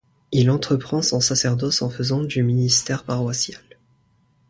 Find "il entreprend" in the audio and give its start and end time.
0.31-1.03